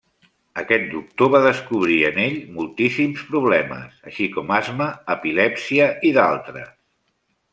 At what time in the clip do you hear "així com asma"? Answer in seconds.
4.11-4.87